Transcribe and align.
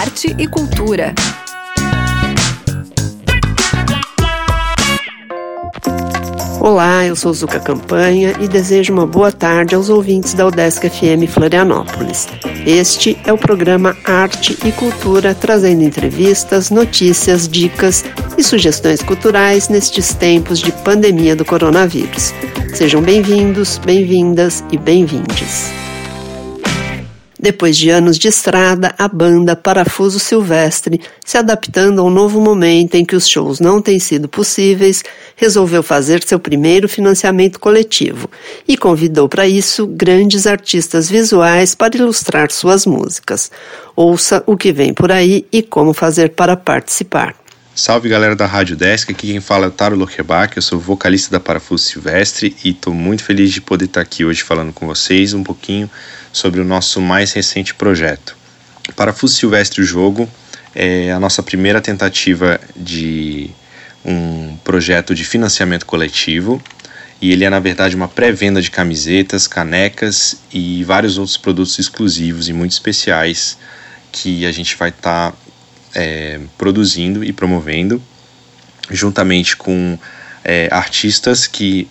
arte 0.00 0.34
e 0.38 0.46
cultura. 0.46 1.14
Olá, 6.58 7.04
eu 7.04 7.14
sou 7.14 7.34
Zuka 7.34 7.60
Campanha 7.60 8.34
e 8.40 8.48
desejo 8.48 8.94
uma 8.94 9.06
boa 9.06 9.30
tarde 9.30 9.74
aos 9.74 9.90
ouvintes 9.90 10.32
da 10.32 10.46
Udesc 10.46 10.88
FM 10.88 11.28
Florianópolis. 11.28 12.28
Este 12.64 13.18
é 13.26 13.32
o 13.32 13.36
programa 13.36 13.94
Arte 14.06 14.58
e 14.66 14.72
Cultura, 14.72 15.34
trazendo 15.34 15.82
entrevistas, 15.82 16.70
notícias, 16.70 17.46
dicas 17.46 18.02
e 18.38 18.42
sugestões 18.42 19.02
culturais 19.02 19.68
nestes 19.68 20.14
tempos 20.14 20.60
de 20.60 20.72
pandemia 20.72 21.36
do 21.36 21.44
coronavírus. 21.44 22.32
Sejam 22.72 23.02
bem-vindos, 23.02 23.76
bem-vindas 23.76 24.64
e 24.72 24.78
bem-vindes. 24.78 25.89
Depois 27.42 27.74
de 27.74 27.88
anos 27.88 28.18
de 28.18 28.28
estrada, 28.28 28.94
a 28.98 29.08
banda 29.08 29.56
Parafuso 29.56 30.18
Silvestre, 30.18 31.00
se 31.24 31.38
adaptando 31.38 32.02
ao 32.02 32.10
novo 32.10 32.38
momento 32.38 32.96
em 32.96 33.04
que 33.04 33.16
os 33.16 33.26
shows 33.26 33.60
não 33.60 33.80
têm 33.80 33.98
sido 33.98 34.28
possíveis, 34.28 35.02
resolveu 35.36 35.82
fazer 35.82 36.22
seu 36.22 36.38
primeiro 36.38 36.86
financiamento 36.86 37.58
coletivo 37.58 38.28
e 38.68 38.76
convidou 38.76 39.26
para 39.26 39.48
isso 39.48 39.86
grandes 39.86 40.46
artistas 40.46 41.08
visuais 41.08 41.74
para 41.74 41.96
ilustrar 41.96 42.50
suas 42.50 42.84
músicas. 42.84 43.50
Ouça 43.96 44.42
o 44.46 44.54
que 44.54 44.70
vem 44.70 44.92
por 44.92 45.10
aí 45.10 45.46
e 45.50 45.62
como 45.62 45.94
fazer 45.94 46.32
para 46.32 46.58
participar. 46.58 47.34
Salve 47.74 48.10
galera 48.10 48.36
da 48.36 48.44
Rádio 48.44 48.76
Desk, 48.76 49.10
aqui 49.10 49.28
quem 49.28 49.40
fala 49.40 49.64
é 49.64 49.68
o 49.68 49.70
Taro 49.70 49.96
Lochebach, 49.96 50.54
eu 50.56 50.62
sou 50.62 50.78
vocalista 50.78 51.30
da 51.30 51.40
Parafuso 51.40 51.84
Silvestre 51.84 52.54
e 52.62 52.70
estou 52.70 52.92
muito 52.92 53.24
feliz 53.24 53.50
de 53.50 53.62
poder 53.62 53.86
estar 53.86 54.02
aqui 54.02 54.26
hoje 54.26 54.42
falando 54.42 54.74
com 54.74 54.86
vocês 54.86 55.32
um 55.32 55.42
pouquinho 55.42 55.88
sobre 56.32 56.60
o 56.60 56.64
nosso 56.64 57.00
mais 57.00 57.32
recente 57.32 57.74
projeto. 57.74 58.36
Parafuso 58.96 59.34
Silvestre 59.34 59.80
o 59.80 59.84
Jogo 59.84 60.28
é 60.74 61.10
a 61.12 61.20
nossa 61.20 61.42
primeira 61.42 61.80
tentativa 61.80 62.60
de 62.76 63.50
um 64.04 64.56
projeto 64.64 65.14
de 65.14 65.24
financiamento 65.24 65.84
coletivo 65.84 66.62
e 67.20 67.32
ele 67.32 67.44
é 67.44 67.50
na 67.50 67.60
verdade 67.60 67.94
uma 67.94 68.08
pré-venda 68.08 68.62
de 68.62 68.70
camisetas, 68.70 69.46
canecas 69.46 70.40
e 70.52 70.82
vários 70.84 71.18
outros 71.18 71.36
produtos 71.36 71.78
exclusivos 71.78 72.48
e 72.48 72.52
muito 72.52 72.72
especiais 72.72 73.58
que 74.10 74.46
a 74.46 74.52
gente 74.52 74.76
vai 74.76 74.88
estar 74.88 75.32
tá, 75.32 75.36
é, 75.94 76.40
produzindo 76.56 77.22
e 77.22 77.32
promovendo 77.32 78.02
juntamente 78.90 79.56
com 79.56 79.98
é, 80.42 80.68
artistas 80.72 81.46
que 81.46 81.88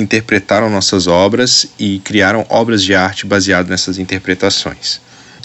interpretaram 0.00 0.70
nossas 0.70 1.06
obras 1.06 1.66
e 1.78 1.98
criaram 2.00 2.46
obras 2.48 2.82
de 2.82 2.94
arte 2.94 3.26
baseadas 3.26 3.68
nessas 3.68 3.98
interpretações. 3.98 5.00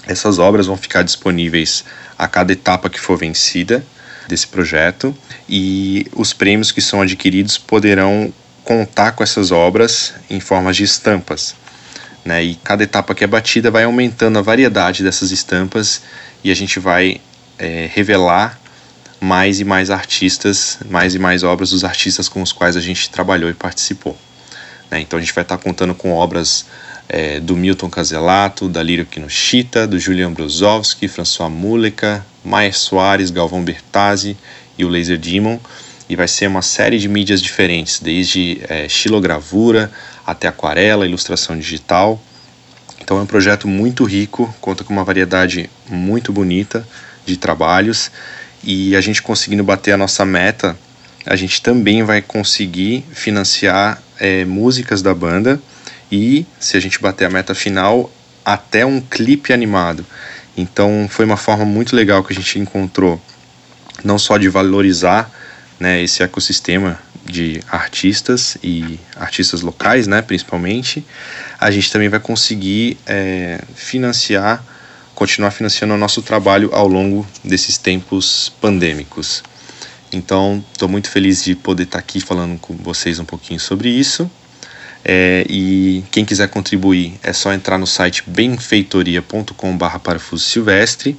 Essas 0.05 0.37
obras 0.37 0.67
vão 0.67 0.77
ficar 0.77 1.01
disponíveis 1.01 1.83
a 2.17 2.27
cada 2.27 2.53
etapa 2.53 2.89
que 2.89 2.99
for 2.99 3.17
vencida 3.17 3.83
desse 4.27 4.47
projeto 4.47 5.15
e 5.49 6.05
os 6.13 6.33
prêmios 6.33 6.71
que 6.71 6.81
são 6.81 7.01
adquiridos 7.01 7.57
poderão 7.57 8.33
contar 8.63 9.13
com 9.13 9.23
essas 9.23 9.51
obras 9.51 10.13
em 10.29 10.39
formas 10.39 10.77
de 10.77 10.83
estampas. 10.83 11.55
Né? 12.23 12.43
E 12.43 12.55
cada 12.55 12.83
etapa 12.83 13.15
que 13.15 13.23
é 13.23 13.27
batida 13.27 13.71
vai 13.71 13.83
aumentando 13.83 14.37
a 14.39 14.41
variedade 14.41 15.03
dessas 15.03 15.31
estampas 15.31 16.01
e 16.43 16.51
a 16.51 16.55
gente 16.55 16.79
vai 16.79 17.19
é, 17.57 17.89
revelar 17.93 18.59
mais 19.19 19.59
e 19.59 19.63
mais 19.63 19.89
artistas, 19.89 20.77
mais 20.89 21.15
e 21.15 21.19
mais 21.19 21.43
obras 21.43 21.71
dos 21.71 21.83
artistas 21.83 22.29
com 22.29 22.41
os 22.41 22.51
quais 22.51 22.75
a 22.75 22.81
gente 22.81 23.09
trabalhou 23.09 23.49
e 23.49 23.53
participou. 23.53 24.17
Né? 24.93 25.01
Então 25.01 25.17
a 25.17 25.21
gente 25.21 25.33
vai 25.33 25.41
estar 25.41 25.57
contando 25.57 25.95
com 25.95 26.11
obras 26.13 26.67
é, 27.09 27.39
do 27.39 27.55
Milton 27.57 27.89
Caselato, 27.89 28.69
da 28.69 28.83
Lírio 28.83 29.07
Kinoshita, 29.07 29.87
do 29.87 29.99
Julian 29.99 30.31
Brozovski, 30.31 31.07
François 31.07 31.51
Muleca, 31.51 32.23
Maia 32.45 32.71
Soares, 32.71 33.31
Galvão 33.31 33.63
Bertazzi 33.63 34.37
e 34.77 34.85
o 34.85 34.89
Laser 34.89 35.17
Demon. 35.17 35.59
E 36.07 36.15
vai 36.15 36.27
ser 36.27 36.47
uma 36.47 36.61
série 36.61 36.99
de 36.99 37.09
mídias 37.09 37.41
diferentes, 37.41 37.99
desde 37.99 38.61
é, 38.69 38.87
xilogravura 38.87 39.91
até 40.27 40.47
aquarela, 40.47 41.07
ilustração 41.07 41.57
digital. 41.57 42.21
Então 43.01 43.17
é 43.17 43.21
um 43.21 43.25
projeto 43.25 43.67
muito 43.67 44.03
rico, 44.03 44.53
conta 44.61 44.83
com 44.83 44.93
uma 44.93 45.03
variedade 45.03 45.69
muito 45.89 46.31
bonita 46.31 46.87
de 47.25 47.35
trabalhos 47.35 48.11
e 48.63 48.95
a 48.95 49.01
gente 49.01 49.23
conseguindo 49.23 49.63
bater 49.63 49.93
a 49.93 49.97
nossa 49.97 50.23
meta, 50.23 50.77
a 51.25 51.35
gente 51.35 51.61
também 51.61 52.03
vai 52.03 52.21
conseguir 52.21 53.03
financiar 53.11 54.01
é, 54.19 54.45
músicas 54.45 55.01
da 55.01 55.13
banda 55.13 55.59
e, 56.11 56.45
se 56.59 56.77
a 56.77 56.79
gente 56.79 56.99
bater 56.99 57.25
a 57.25 57.29
meta 57.29 57.55
final, 57.55 58.11
até 58.45 58.85
um 58.85 59.01
clipe 59.01 59.53
animado. 59.53 60.05
Então 60.55 61.07
foi 61.09 61.25
uma 61.25 61.37
forma 61.37 61.65
muito 61.65 61.95
legal 61.95 62.23
que 62.23 62.33
a 62.33 62.35
gente 62.35 62.59
encontrou, 62.59 63.19
não 64.03 64.19
só 64.19 64.37
de 64.37 64.47
valorizar 64.49 65.31
né, 65.79 66.01
esse 66.03 66.21
ecossistema 66.21 66.99
de 67.25 67.61
artistas 67.69 68.57
e 68.61 68.99
artistas 69.15 69.61
locais, 69.61 70.07
né, 70.07 70.21
principalmente, 70.21 71.05
a 71.59 71.71
gente 71.71 71.91
também 71.91 72.09
vai 72.09 72.19
conseguir 72.19 72.97
é, 73.05 73.61
financiar, 73.73 74.63
continuar 75.15 75.51
financiando 75.51 75.93
o 75.93 75.97
nosso 75.97 76.21
trabalho 76.21 76.69
ao 76.73 76.87
longo 76.87 77.25
desses 77.43 77.77
tempos 77.77 78.51
pandêmicos. 78.61 79.41
Então, 80.13 80.63
estou 80.71 80.87
muito 80.87 81.09
feliz 81.09 81.43
de 81.43 81.55
poder 81.55 81.83
estar 81.83 81.97
tá 81.97 81.99
aqui 81.99 82.21
falando 82.21 82.59
com 82.59 82.75
vocês 82.77 83.19
um 83.19 83.25
pouquinho 83.25 83.59
sobre 83.59 83.89
isso. 83.89 84.29
É, 85.05 85.45
e 85.49 86.03
quem 86.11 86.23
quiser 86.23 86.47
contribuir 86.47 87.19
é 87.21 87.33
só 87.33 87.51
entrar 87.51 87.77
no 87.77 87.85
site 87.85 88.23
benfeitoria.com.br 88.25 89.99
parafuso 90.01 90.43
silvestre 90.45 91.17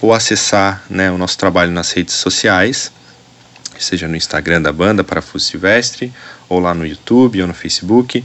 ou 0.00 0.12
acessar 0.12 0.82
né, 0.88 1.10
o 1.10 1.18
nosso 1.18 1.36
trabalho 1.38 1.70
nas 1.70 1.92
redes 1.92 2.14
sociais, 2.14 2.90
seja 3.78 4.08
no 4.08 4.16
Instagram 4.16 4.62
da 4.62 4.72
banda 4.72 5.04
Parafuso 5.04 5.44
Silvestre, 5.44 6.12
ou 6.48 6.58
lá 6.58 6.74
no 6.74 6.86
YouTube 6.86 7.40
ou 7.40 7.46
no 7.46 7.54
Facebook. 7.54 8.24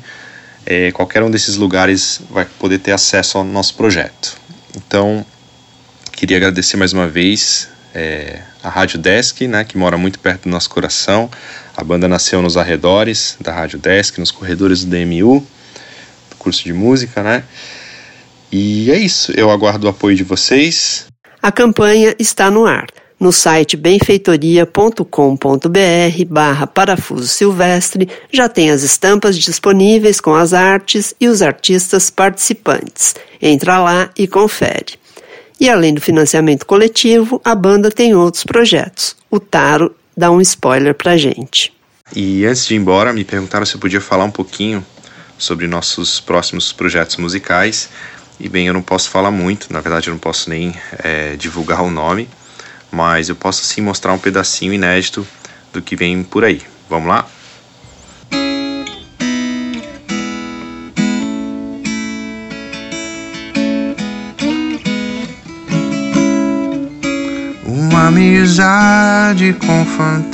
É, 0.66 0.92
qualquer 0.92 1.22
um 1.22 1.30
desses 1.30 1.56
lugares 1.56 2.22
vai 2.30 2.46
poder 2.46 2.80
ter 2.80 2.92
acesso 2.92 3.38
ao 3.38 3.44
nosso 3.44 3.76
projeto. 3.76 4.36
Então, 4.76 5.26
queria 6.12 6.38
agradecer 6.38 6.76
mais 6.76 6.92
uma 6.92 7.08
vez 7.08 7.70
é, 7.94 8.42
a 8.66 8.70
Rádio 8.70 8.98
Desk, 8.98 9.48
né, 9.48 9.64
que 9.64 9.78
mora 9.78 9.96
muito 9.96 10.18
perto 10.18 10.44
do 10.44 10.50
nosso 10.50 10.70
coração. 10.72 11.30
A 11.78 11.84
banda 11.84 12.08
nasceu 12.08 12.42
nos 12.42 12.58
arredores 12.58 13.38
da 13.40 13.54
Rádio 13.54 13.78
Desk, 13.78 14.20
nos 14.20 14.32
corredores 14.32 14.84
do 14.84 14.90
DMU, 14.90 15.46
do 16.32 16.36
curso 16.38 16.64
de 16.64 16.74
música, 16.74 17.22
né? 17.22 17.44
E 18.52 18.90
é 18.90 18.98
isso, 18.98 19.32
eu 19.36 19.52
aguardo 19.52 19.86
o 19.86 19.90
apoio 19.90 20.16
de 20.16 20.24
vocês. 20.24 21.06
A 21.42 21.52
campanha 21.52 22.16
está 22.18 22.50
no 22.50 22.66
ar. 22.66 22.88
No 23.20 23.32
site 23.32 23.78
benfeitoria.com.br 23.78 26.26
barra 26.28 26.68
parafuso 26.68 27.28
silvestre 27.28 28.10
já 28.32 28.50
tem 28.50 28.72
as 28.72 28.82
estampas 28.82 29.38
disponíveis 29.38 30.20
com 30.20 30.34
as 30.34 30.54
artes 30.54 31.14
e 31.22 31.28
os 31.28 31.42
artistas 31.42 32.10
participantes. 32.10 33.16
Entra 33.42 33.80
lá 33.80 34.10
e 34.18 34.28
confere. 34.28 35.05
E 35.60 35.70
além 35.70 35.94
do 35.94 36.02
financiamento 36.02 36.66
coletivo, 36.66 37.42
a 37.44 37.56
banda 37.56 37.90
tem 37.90 38.14
outros 38.14 38.44
projetos. 38.44 39.16
O 39.32 39.40
Taro 39.40 39.96
dá 40.16 40.30
um 40.32 40.42
spoiler 40.42 40.94
pra 40.94 41.18
gente. 41.18 41.74
E 42.14 42.46
antes 42.46 42.68
de 42.68 42.76
ir 42.76 42.78
embora, 42.78 43.14
me 43.14 43.24
perguntaram 43.24 43.66
se 43.66 43.76
eu 43.76 43.80
podia 43.80 44.02
falar 44.02 44.26
um 44.26 44.32
pouquinho 44.32 44.86
sobre 45.38 45.68
nossos 45.68 46.20
próximos 46.20 46.72
projetos 46.72 47.18
musicais. 47.18 47.90
E 48.40 48.50
bem, 48.50 48.68
eu 48.68 48.74
não 48.74 48.82
posso 48.82 49.10
falar 49.10 49.32
muito, 49.32 49.72
na 49.72 49.80
verdade 49.80 50.10
eu 50.10 50.14
não 50.14 50.20
posso 50.20 50.50
nem 50.50 50.74
é, 51.04 51.36
divulgar 51.38 51.82
o 51.82 51.90
nome, 51.90 52.28
mas 52.92 53.30
eu 53.30 53.36
posso 53.36 53.64
sim 53.64 53.82
mostrar 53.82 54.14
um 54.14 54.20
pedacinho 54.20 54.74
inédito 54.74 55.26
do 55.72 55.82
que 55.82 55.96
vem 55.96 56.22
por 56.24 56.44
aí. 56.44 56.62
Vamos 56.90 57.08
lá? 57.08 57.26
Amizade 68.08 69.54
com 69.66 69.84
fantasmas. 69.86 70.30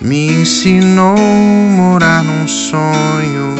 Me 0.00 0.40
ensinou 0.40 1.16
morar 1.16 2.24
num 2.24 2.48
sonho. 2.48 3.54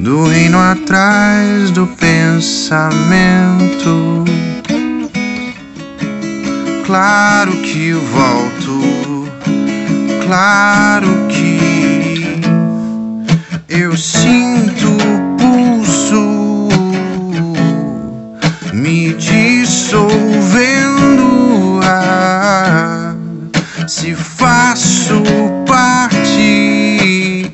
Do 0.00 0.26
reino 0.26 0.58
atrás 0.58 1.70
do 1.70 1.86
pensamento. 1.86 3.04
Claro 6.84 7.52
que 7.58 7.92
volto, 7.92 9.28
claro 10.26 11.08
que 11.28 12.40
eu 13.68 13.96
sinto 13.96 15.31
faço 24.72 25.22
parte 25.66 27.46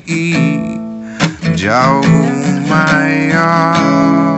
de 1.53 1.67
my 2.65 3.29
yard. 3.29 4.29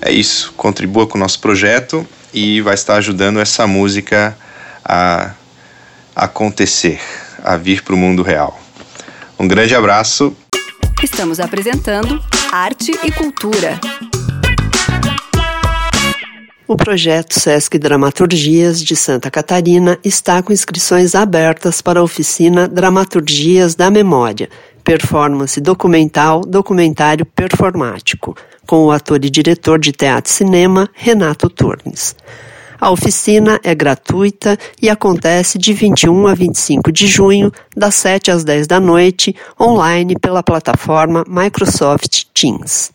É 0.00 0.12
isso, 0.12 0.52
contribua 0.56 1.08
com 1.08 1.18
o 1.18 1.20
nosso 1.20 1.40
projeto 1.40 2.06
e 2.32 2.60
vai 2.60 2.74
estar 2.74 2.94
ajudando 2.98 3.40
essa 3.40 3.66
música 3.66 4.38
a 4.84 5.32
acontecer, 6.14 7.00
a 7.42 7.56
vir 7.56 7.82
para 7.82 7.94
o 7.94 7.98
mundo 7.98 8.22
real. 8.22 8.63
Um 9.44 9.48
grande 9.48 9.74
abraço. 9.74 10.34
Estamos 11.02 11.38
apresentando 11.38 12.18
Arte 12.50 12.92
e 13.04 13.12
Cultura. 13.12 13.78
O 16.66 16.74
projeto 16.78 17.38
Sesc 17.38 17.78
Dramaturgias 17.78 18.82
de 18.82 18.96
Santa 18.96 19.30
Catarina 19.30 19.98
está 20.02 20.42
com 20.42 20.50
inscrições 20.50 21.14
abertas 21.14 21.82
para 21.82 22.00
a 22.00 22.02
oficina 22.02 22.66
Dramaturgias 22.66 23.74
da 23.74 23.90
Memória, 23.90 24.48
performance 24.82 25.60
documental, 25.60 26.40
documentário 26.40 27.26
performático, 27.26 28.34
com 28.66 28.86
o 28.86 28.90
ator 28.90 29.22
e 29.22 29.28
diretor 29.28 29.78
de 29.78 29.92
teatro 29.92 30.32
e 30.32 30.34
cinema 30.34 30.88
Renato 30.94 31.50
Turnes. 31.50 32.16
A 32.84 32.90
oficina 32.90 33.58
é 33.64 33.74
gratuita 33.74 34.58
e 34.78 34.90
acontece 34.90 35.56
de 35.56 35.72
21 35.72 36.26
a 36.26 36.34
25 36.34 36.92
de 36.92 37.06
junho, 37.06 37.50
das 37.74 37.94
7 37.94 38.30
às 38.30 38.44
10 38.44 38.66
da 38.66 38.78
noite, 38.78 39.34
online 39.58 40.18
pela 40.20 40.42
plataforma 40.42 41.24
Microsoft 41.26 42.24
Teams. 42.34 42.92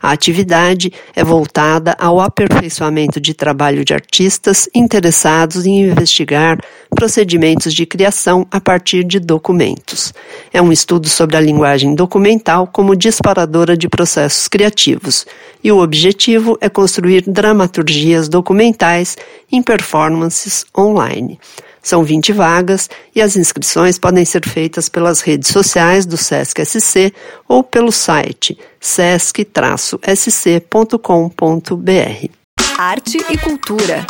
A 0.00 0.12
atividade 0.12 0.92
é 1.14 1.24
voltada 1.24 1.96
ao 1.98 2.20
aperfeiçoamento 2.20 3.20
de 3.20 3.34
trabalho 3.34 3.84
de 3.84 3.92
artistas 3.94 4.68
interessados 4.74 5.66
em 5.66 5.80
investigar 5.90 6.58
procedimentos 6.94 7.74
de 7.74 7.84
criação 7.84 8.46
a 8.50 8.60
partir 8.60 9.04
de 9.04 9.18
documentos. 9.18 10.12
É 10.52 10.62
um 10.62 10.72
estudo 10.72 11.08
sobre 11.08 11.36
a 11.36 11.40
linguagem 11.40 11.94
documental 11.94 12.66
como 12.66 12.96
disparadora 12.96 13.76
de 13.76 13.88
processos 13.88 14.48
criativos, 14.48 15.26
e 15.62 15.70
o 15.72 15.82
objetivo 15.82 16.56
é 16.60 16.68
construir 16.68 17.24
dramaturgias 17.26 18.28
documentais 18.28 19.16
em 19.50 19.62
performances 19.62 20.64
online. 20.76 21.38
São 21.88 22.04
20 22.04 22.34
vagas 22.34 22.90
e 23.14 23.22
as 23.22 23.34
inscrições 23.34 23.98
podem 23.98 24.22
ser 24.22 24.46
feitas 24.46 24.90
pelas 24.90 25.22
redes 25.22 25.48
sociais 25.48 26.04
do 26.04 26.18
SESC 26.18 26.62
SC 26.62 27.14
ou 27.48 27.64
pelo 27.64 27.90
site 27.90 28.58
sesc-sc.com.br. 28.78 29.46
Arte 32.76 33.16
e 33.30 33.38
cultura. 33.38 34.06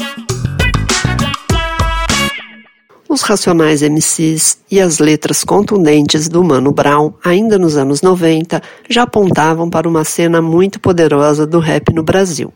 Os 3.09 3.23
Racionais 3.23 3.81
MCs 3.81 4.59
e 4.69 4.81
as 4.81 4.99
letras 4.99 5.45
contundentes 5.45 6.29
do 6.29 6.43
Mano 6.43 6.73
Brown, 6.73 7.15
ainda 7.25 7.57
nos 7.61 7.77
anos 7.77 8.03
90, 8.03 8.61
já 8.91 9.05
apontavam 9.05 9.71
para 9.71 9.89
uma 9.89 10.03
cena 10.03 10.43
muito 10.43 10.81
poderosa 10.81 11.47
do 11.47 11.61
rap 11.61 11.95
no 11.95 12.03
Brasil. 12.03 12.53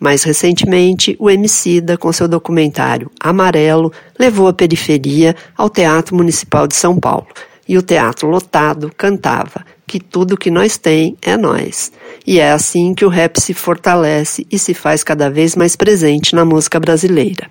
Mais 0.00 0.22
recentemente, 0.22 1.14
o 1.18 1.30
Emicida, 1.30 1.98
com 1.98 2.10
seu 2.10 2.26
documentário 2.26 3.10
Amarelo, 3.20 3.92
levou 4.18 4.48
a 4.48 4.52
periferia 4.52 5.36
ao 5.54 5.68
Teatro 5.68 6.16
Municipal 6.16 6.66
de 6.66 6.74
São 6.74 6.98
Paulo. 6.98 7.26
E 7.68 7.76
o 7.76 7.82
teatro 7.82 8.26
lotado 8.28 8.90
cantava 8.96 9.64
que 9.86 10.00
tudo 10.00 10.36
que 10.36 10.50
nós 10.50 10.78
tem 10.78 11.16
é 11.20 11.36
nós. 11.36 11.92
E 12.26 12.40
é 12.40 12.50
assim 12.50 12.94
que 12.94 13.04
o 13.04 13.08
rap 13.08 13.38
se 13.40 13.52
fortalece 13.52 14.46
e 14.50 14.58
se 14.58 14.72
faz 14.72 15.04
cada 15.04 15.28
vez 15.28 15.54
mais 15.54 15.76
presente 15.76 16.34
na 16.34 16.44
música 16.44 16.80
brasileira. 16.80 17.48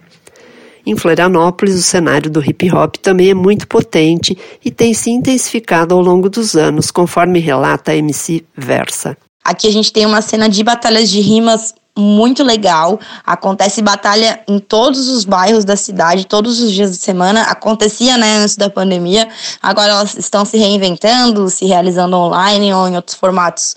Em 0.86 0.98
Florianópolis, 0.98 1.76
o 1.76 1.84
cenário 1.84 2.32
do 2.32 2.44
hip 2.44 2.74
hop 2.74 2.96
também 2.96 3.30
é 3.30 3.34
muito 3.34 3.68
potente 3.68 4.38
e 4.66 4.72
tem 4.72 4.94
se 4.94 5.12
intensificado 5.12 5.94
ao 5.94 6.02
longo 6.02 6.30
dos 6.30 6.56
anos, 6.56 6.90
conforme 6.90 7.40
relata 7.40 7.92
a 7.92 7.96
MC 7.96 8.44
Versa. 8.58 9.16
Aqui 9.44 9.68
a 9.68 9.72
gente 9.72 9.94
tem 9.94 10.06
uma 10.06 10.22
cena 10.22 10.50
de 10.50 10.64
batalhas 10.64 11.10
de 11.10 11.20
rimas 11.22 11.74
muito 12.00 12.44
legal. 12.44 13.00
Acontece 13.26 13.82
batalha 13.82 14.42
em 14.48 14.60
todos 14.60 15.08
os 15.08 15.26
bairros 15.26 15.66
da 15.66 15.76
cidade, 15.76 16.26
todos 16.26 16.60
os 16.60 16.72
dias 16.72 16.92
de 16.92 16.98
semana. 16.98 17.44
Acontecia, 17.44 18.18
né, 18.18 18.38
antes 18.38 18.56
da 18.56 18.70
pandemia. 18.70 19.28
Agora 19.62 19.92
elas 19.92 20.18
estão 20.18 20.46
se 20.46 20.58
reinventando, 20.58 21.50
se 21.50 21.66
realizando 21.66 22.16
online 22.16 22.74
ou 22.74 22.88
em 22.88 22.96
outros 22.96 23.16
formatos 23.16 23.76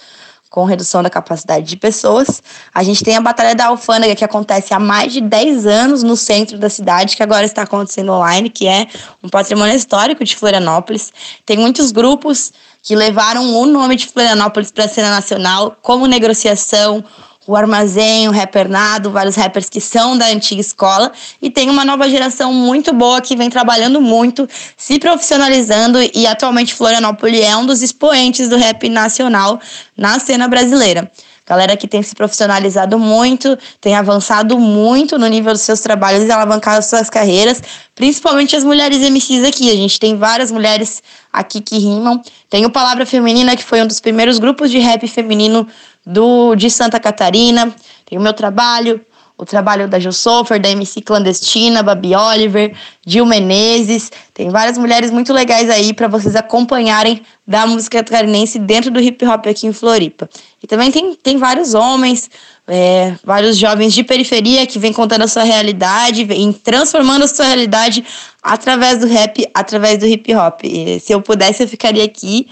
com 0.53 0.67
redução 0.67 1.03
da 1.03 1.09
capacidade 1.09 1.67
de 1.67 1.77
pessoas. 1.79 2.43
A 2.75 2.83
gente 2.83 3.03
tem 3.03 3.17
a 3.17 3.21
Batalha 3.23 3.55
da 3.55 3.67
Alfândega, 3.69 4.15
que 4.15 4.25
acontece 4.25 4.75
há 4.75 4.79
mais 4.79 5.11
de 5.11 5.23
10 5.23 5.67
anos 5.67 6.03
no 6.03 6.15
centro 6.15 6.59
da 6.59 6.69
cidade, 6.69 7.17
que 7.17 7.23
agora 7.23 7.47
está 7.47 7.63
acontecendo 7.63 8.13
online, 8.13 8.51
que 8.51 8.69
é 8.69 8.87
um 9.23 9.31
patrimônio 9.31 9.75
histórico 9.75 10.23
de 10.23 10.37
Florianópolis. 10.37 11.11
Tem 11.47 11.57
muitos 11.57 11.91
grupos 11.91 12.53
que 12.83 12.95
levaram 12.95 13.51
o 13.55 13.65
nome 13.65 13.97
de 13.97 14.07
Florianópolis 14.07 14.71
para 14.71 14.85
a 14.85 14.89
cena 14.89 15.09
nacional, 15.09 15.75
como 15.81 16.07
Negociação, 16.07 17.03
o 17.47 17.57
Armazém, 17.57 18.29
o 18.29 18.33
Rapper 18.33 18.69
Nado, 18.69 19.11
vários 19.11 19.35
rappers 19.37 19.69
que 19.69 19.81
são 19.81 20.17
da 20.17 20.27
antiga 20.27 20.61
escola 20.61 21.13
e 21.41 21.51
tem 21.51 21.69
uma 21.69 21.85
nova 21.85 22.09
geração 22.09 22.53
muito 22.53 22.93
boa 22.93 23.21
que 23.21 23.37
vem 23.37 23.51
trabalhando 23.51 24.01
muito, 24.01 24.49
se 24.77 24.99
profissionalizando 24.99 25.99
e 26.15 26.27
atualmente 26.27 26.75
Florianópolis 26.75 27.41
é 27.41 27.57
um 27.57 27.67
dos 27.67 27.83
expoentes 27.83 28.49
do 28.49 28.57
rap 28.57 28.89
nacional 28.89 29.61
na 29.97 30.19
cena 30.19 30.47
brasileira. 30.47 31.11
Galera 31.53 31.77
que 31.77 31.87
tem 31.87 32.03
se 32.03 32.15
profissionalizado 32.15 32.99
muito, 32.99 33.59
tem 33.79 33.95
avançado 33.95 34.59
muito 34.59 35.19
no 35.19 35.27
nível 35.27 35.53
dos 35.53 35.61
seus 35.61 35.81
trabalhos 35.81 36.25
e 36.25 36.33
alavancado 36.33 36.83
suas 36.83 37.11
carreiras, 37.11 37.63
principalmente 37.95 38.57
as 38.57 38.65
mulheres 38.65 39.03
MCs 39.03 39.45
aqui. 39.47 39.71
A 39.71 39.75
gente 39.75 40.01
tem 40.01 40.17
várias 40.17 40.51
mulheres 40.51 41.03
aqui 41.31 41.61
que 41.61 41.77
rimam. 41.77 42.23
Tem 42.49 42.65
o 42.65 42.71
Palavra 42.71 43.05
Feminina, 43.05 43.55
que 43.55 43.63
foi 43.63 43.83
um 43.83 43.87
dos 43.87 44.01
primeiros 44.01 44.39
grupos 44.39 44.71
de 44.71 44.79
rap 44.79 45.07
feminino 45.07 45.69
do 46.07 46.55
de 46.55 46.71
Santa 46.71 46.99
Catarina, 46.99 47.71
tem 48.07 48.19
o 48.19 48.23
meu 48.23 48.33
trabalho, 48.33 49.05
o 49.43 49.45
trabalho 49.45 49.89
da 49.89 49.99
Gil 49.99 50.13
Sofer, 50.13 50.61
da 50.61 50.71
MC 50.71 51.01
Clandestina, 51.01 51.83
Babi 51.83 52.15
Oliver, 52.15 52.73
Gil 53.05 53.27
Menezes. 53.27 54.13
Tem 54.33 54.49
várias 54.51 54.79
mulheres 54.79 55.11
muito 55.11 55.33
legais 55.33 55.69
aí 55.69 55.93
para 55.93 56.07
vocês 56.07 56.37
acompanharem 56.37 57.23
da 57.45 57.67
música 57.67 58.05
catarinense 58.05 58.57
dentro 58.61 58.93
do 58.93 59.01
hip 59.01 59.27
hop 59.27 59.49
aqui 59.49 59.67
em 59.67 59.73
Floripa. 59.73 60.31
E 60.63 60.67
também 60.69 60.93
tem, 60.93 61.17
tem 61.17 61.39
vários 61.39 61.75
homens, 61.75 62.31
é, 62.69 63.17
vários 63.25 63.57
jovens 63.57 63.93
de 63.93 64.05
periferia 64.05 64.65
que 64.65 64.79
vêm 64.79 64.93
contando 64.93 65.23
a 65.23 65.29
sua 65.29 65.43
realidade, 65.43 66.25
vêm 66.25 66.53
transformando 66.53 67.25
a 67.25 67.29
sua 67.29 67.47
realidade 67.47 68.05
através 68.41 69.01
do 69.01 69.09
rap, 69.09 69.45
através 69.53 69.99
do 69.99 70.07
hip 70.07 70.33
hop. 70.37 70.61
E 70.63 71.01
se 71.01 71.13
eu 71.13 71.21
pudesse, 71.21 71.65
eu 71.65 71.69
ficaria 71.69 72.05
aqui 72.05 72.47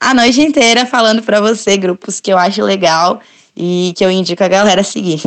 a 0.00 0.12
noite 0.12 0.40
inteira 0.40 0.86
falando 0.86 1.22
para 1.22 1.40
você 1.40 1.76
grupos 1.76 2.18
que 2.18 2.32
eu 2.32 2.36
acho 2.36 2.62
legal 2.64 3.20
e 3.56 3.92
que 3.96 4.04
eu 4.04 4.10
indico 4.10 4.42
a 4.42 4.48
galera 4.48 4.82
seguir. 4.82 5.22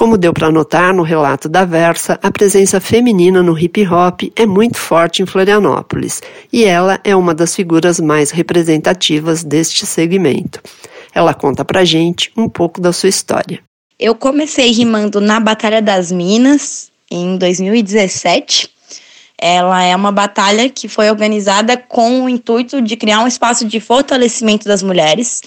Como 0.00 0.16
deu 0.16 0.32
para 0.32 0.50
notar 0.50 0.94
no 0.94 1.02
relato 1.02 1.46
da 1.46 1.66
Versa, 1.66 2.18
a 2.22 2.30
presença 2.30 2.80
feminina 2.80 3.42
no 3.42 3.58
hip 3.58 3.86
hop 3.86 4.22
é 4.34 4.46
muito 4.46 4.78
forte 4.78 5.22
em 5.22 5.26
Florianópolis 5.26 6.22
e 6.50 6.64
ela 6.64 6.98
é 7.04 7.14
uma 7.14 7.34
das 7.34 7.54
figuras 7.54 8.00
mais 8.00 8.30
representativas 8.30 9.44
deste 9.44 9.84
segmento. 9.84 10.58
Ela 11.14 11.34
conta 11.34 11.66
pra 11.66 11.84
gente 11.84 12.32
um 12.34 12.48
pouco 12.48 12.80
da 12.80 12.94
sua 12.94 13.10
história. 13.10 13.60
Eu 13.98 14.14
comecei 14.14 14.70
rimando 14.72 15.20
na 15.20 15.38
Batalha 15.38 15.82
das 15.82 16.10
Minas 16.10 16.90
em 17.10 17.36
2017 17.36 18.70
ela 19.42 19.82
é 19.82 19.96
uma 19.96 20.12
batalha 20.12 20.68
que 20.68 20.86
foi 20.86 21.08
organizada 21.08 21.74
com 21.74 22.24
o 22.24 22.28
intuito 22.28 22.82
de 22.82 22.94
criar 22.94 23.20
um 23.20 23.26
espaço 23.26 23.66
de 23.66 23.80
fortalecimento 23.80 24.68
das 24.68 24.82
mulheres. 24.82 25.40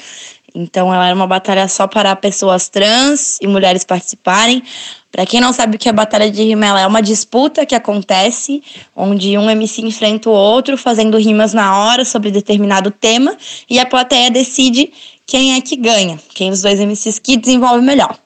Então, 0.55 0.93
ela 0.93 1.07
era 1.07 1.15
uma 1.15 1.27
batalha 1.27 1.67
só 1.67 1.87
para 1.87 2.15
pessoas 2.15 2.69
trans 2.69 3.39
e 3.41 3.47
mulheres 3.47 3.83
participarem. 3.83 4.63
Para 5.11 5.25
quem 5.25 5.39
não 5.39 5.53
sabe 5.53 5.75
o 5.75 5.79
que 5.79 5.89
é 5.89 5.91
batalha 5.91 6.29
de 6.29 6.43
rima, 6.43 6.65
ela 6.65 6.81
é 6.81 6.87
uma 6.87 7.01
disputa 7.01 7.65
que 7.65 7.75
acontece 7.75 8.63
onde 8.95 9.37
um 9.37 9.49
MC 9.49 9.81
enfrenta 9.81 10.29
o 10.29 10.33
outro, 10.33 10.77
fazendo 10.77 11.17
rimas 11.17 11.53
na 11.53 11.77
hora 11.77 12.03
sobre 12.03 12.31
determinado 12.31 12.91
tema, 12.91 13.37
e 13.69 13.79
a 13.79 13.85
plateia 13.85 14.31
decide 14.31 14.91
quem 15.25 15.55
é 15.55 15.61
que 15.61 15.75
ganha, 15.75 16.19
quem 16.33 16.49
dos 16.49 16.61
dois 16.61 16.79
MCs 16.79 17.19
que 17.19 17.37
desenvolve 17.37 17.81
melhor. 17.81 18.17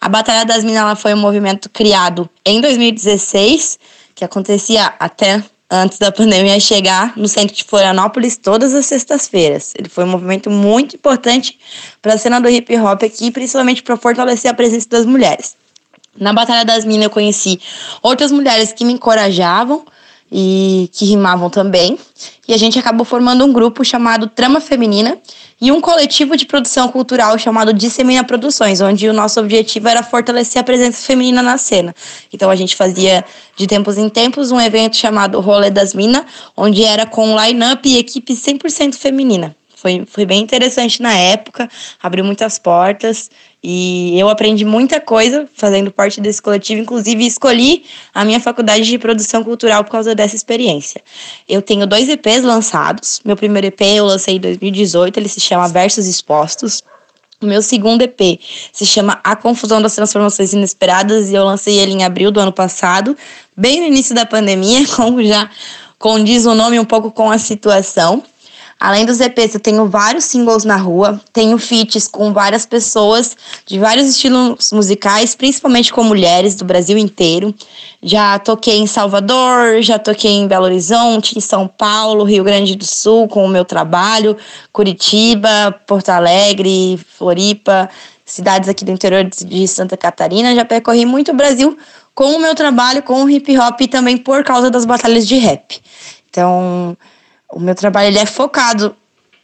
A 0.00 0.08
Batalha 0.08 0.44
das 0.44 0.64
Minas 0.64 1.00
foi 1.00 1.14
um 1.14 1.18
movimento 1.18 1.70
criado 1.70 2.28
em 2.44 2.60
2016 2.60 3.78
que 4.14 4.24
acontecia 4.24 4.92
até 4.98 5.42
antes 5.72 5.98
da 5.98 6.12
pandemia 6.12 6.60
chegar 6.60 7.16
no 7.16 7.26
centro 7.26 7.56
de 7.56 7.64
Florianópolis 7.64 8.36
todas 8.36 8.74
as 8.74 8.84
sextas-feiras. 8.84 9.72
Ele 9.78 9.88
foi 9.88 10.04
um 10.04 10.08
movimento 10.08 10.50
muito 10.50 10.96
importante 10.96 11.58
para 12.02 12.12
a 12.12 12.18
cena 12.18 12.38
do 12.38 12.48
hip 12.50 12.76
hop 12.76 13.02
aqui, 13.02 13.30
principalmente 13.30 13.82
para 13.82 13.96
fortalecer 13.96 14.50
a 14.50 14.54
presença 14.54 14.86
das 14.90 15.06
mulheres. 15.06 15.56
Na 16.14 16.34
Batalha 16.34 16.62
das 16.62 16.84
Minas 16.84 17.04
eu 17.04 17.10
conheci 17.10 17.58
outras 18.02 18.30
mulheres 18.30 18.70
que 18.70 18.84
me 18.84 18.92
encorajavam 18.92 19.82
e 20.32 20.88
que 20.92 21.04
rimavam 21.04 21.50
também. 21.50 21.98
E 22.48 22.54
a 22.54 22.56
gente 22.56 22.78
acabou 22.78 23.04
formando 23.04 23.44
um 23.44 23.52
grupo 23.52 23.84
chamado 23.84 24.26
Trama 24.26 24.60
Feminina 24.60 25.18
e 25.60 25.70
um 25.70 25.80
coletivo 25.80 26.36
de 26.36 26.46
produção 26.46 26.88
cultural 26.88 27.38
chamado 27.38 27.72
Dissemina 27.72 28.24
Produções, 28.24 28.80
onde 28.80 29.08
o 29.08 29.12
nosso 29.12 29.38
objetivo 29.38 29.88
era 29.88 30.02
fortalecer 30.02 30.60
a 30.60 30.64
presença 30.64 31.06
feminina 31.06 31.42
na 31.42 31.58
cena. 31.58 31.94
Então 32.32 32.50
a 32.50 32.56
gente 32.56 32.74
fazia 32.74 33.24
de 33.56 33.66
tempos 33.66 33.98
em 33.98 34.08
tempos 34.08 34.50
um 34.50 34.60
evento 34.60 34.96
chamado 34.96 35.38
Rolê 35.40 35.70
das 35.70 35.94
Minas, 35.94 36.24
onde 36.56 36.82
era 36.82 37.04
com 37.04 37.36
line-up 37.38 37.86
e 37.86 37.98
equipe 37.98 38.32
100% 38.32 38.94
feminina. 38.94 39.54
Foi, 39.82 40.04
foi 40.06 40.24
bem 40.24 40.40
interessante 40.40 41.02
na 41.02 41.12
época, 41.12 41.68
abriu 42.00 42.24
muitas 42.24 42.56
portas 42.56 43.28
e 43.60 44.16
eu 44.16 44.28
aprendi 44.28 44.64
muita 44.64 45.00
coisa 45.00 45.48
fazendo 45.52 45.90
parte 45.90 46.20
desse 46.20 46.40
coletivo, 46.40 46.80
inclusive 46.80 47.26
escolhi 47.26 47.82
a 48.14 48.24
minha 48.24 48.38
faculdade 48.38 48.84
de 48.84 48.96
produção 48.96 49.42
cultural 49.42 49.82
por 49.82 49.90
causa 49.90 50.14
dessa 50.14 50.36
experiência. 50.36 51.02
Eu 51.48 51.60
tenho 51.60 51.84
dois 51.84 52.08
EPs 52.08 52.44
lançados. 52.44 53.20
Meu 53.24 53.34
primeiro 53.34 53.66
EP 53.66 53.80
eu 53.80 54.04
lancei 54.04 54.36
em 54.36 54.40
2018, 54.40 55.18
ele 55.18 55.28
se 55.28 55.40
chama 55.40 55.66
Versos 55.66 56.06
Expostos. 56.06 56.84
O 57.40 57.46
meu 57.46 57.60
segundo 57.60 58.02
EP 58.02 58.38
se 58.72 58.86
chama 58.86 59.18
A 59.24 59.34
Confusão 59.34 59.82
das 59.82 59.96
Transformações 59.96 60.52
Inesperadas 60.52 61.28
e 61.28 61.34
eu 61.34 61.44
lancei 61.44 61.76
ele 61.80 61.90
em 61.90 62.04
abril 62.04 62.30
do 62.30 62.38
ano 62.38 62.52
passado, 62.52 63.16
bem 63.56 63.80
no 63.80 63.86
início 63.88 64.14
da 64.14 64.24
pandemia, 64.24 64.86
como 64.94 65.24
já 65.24 65.50
condiz 65.98 66.46
o 66.46 66.54
nome 66.54 66.78
um 66.78 66.84
pouco 66.84 67.10
com 67.10 67.32
a 67.32 67.38
situação. 67.38 68.22
Além 68.82 69.06
dos 69.06 69.20
EPs, 69.20 69.54
eu 69.54 69.60
tenho 69.60 69.88
vários 69.88 70.24
singles 70.24 70.64
na 70.64 70.74
rua, 70.74 71.20
tenho 71.32 71.56
feats 71.56 72.08
com 72.08 72.32
várias 72.32 72.66
pessoas 72.66 73.36
de 73.64 73.78
vários 73.78 74.08
estilos 74.08 74.72
musicais, 74.72 75.36
principalmente 75.36 75.92
com 75.92 76.02
mulheres 76.02 76.56
do 76.56 76.64
Brasil 76.64 76.98
inteiro. 76.98 77.54
Já 78.02 78.40
toquei 78.40 78.78
em 78.78 78.88
Salvador, 78.88 79.80
já 79.82 80.00
toquei 80.00 80.32
em 80.32 80.48
Belo 80.48 80.64
Horizonte, 80.64 81.38
em 81.38 81.40
São 81.40 81.68
Paulo, 81.68 82.24
Rio 82.24 82.42
Grande 82.42 82.74
do 82.74 82.84
Sul 82.84 83.28
com 83.28 83.44
o 83.44 83.48
meu 83.48 83.64
trabalho, 83.64 84.36
Curitiba, 84.72 85.72
Porto 85.86 86.08
Alegre, 86.08 86.98
Floripa, 87.16 87.88
cidades 88.24 88.68
aqui 88.68 88.84
do 88.84 88.90
interior 88.90 89.22
de 89.22 89.68
Santa 89.68 89.96
Catarina. 89.96 90.56
Já 90.56 90.64
percorri 90.64 91.06
muito 91.06 91.30
o 91.30 91.36
Brasil 91.36 91.78
com 92.16 92.32
o 92.32 92.40
meu 92.40 92.56
trabalho 92.56 93.00
com 93.04 93.22
o 93.22 93.30
hip 93.30 93.56
hop 93.56 93.80
e 93.80 93.86
também 93.86 94.16
por 94.16 94.42
causa 94.42 94.72
das 94.72 94.84
batalhas 94.84 95.24
de 95.24 95.36
rap. 95.36 95.80
Então, 96.28 96.96
o 97.52 97.60
meu 97.60 97.74
trabalho 97.74 98.08
ele 98.08 98.18
é 98.18 98.26
focado 98.26 98.96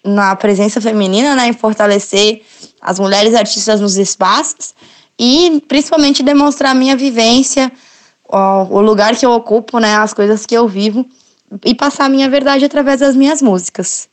na 0.05 0.35
presença 0.35 0.81
feminina, 0.81 1.35
né, 1.35 1.49
em 1.49 1.53
fortalecer 1.53 2.43
as 2.81 2.99
mulheres 2.99 3.35
artistas 3.35 3.81
nos 3.81 3.97
espaços 3.97 4.75
e 5.19 5.63
principalmente 5.69 6.23
demonstrar 6.23 6.73
a 6.73 6.75
minha 6.75 6.97
vivência, 6.97 7.71
ó, 8.29 8.65
o 8.65 8.81
lugar 8.81 9.15
que 9.17 9.27
eu 9.27 9.33
ocupo, 9.33 9.79
né, 9.79 9.97
as 9.97 10.15
coisas 10.15 10.47
que 10.47 10.55
eu 10.55 10.67
vivo 10.67 11.05
e 11.65 11.75
passar 11.75 12.07
a 12.07 12.09
minha 12.09 12.29
verdade 12.29 12.65
através 12.65 13.01
das 13.01 13.15
minhas 13.15 13.43
músicas. 13.43 14.09